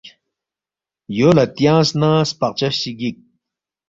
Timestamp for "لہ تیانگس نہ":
1.35-2.09